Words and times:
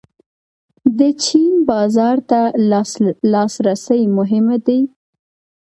د 0.99 1.01
چین 1.23 1.51
بازار 1.69 2.17
ته 2.29 2.41
لاسرسی 3.33 4.01
مهم 4.17 4.47
دی 4.65 4.79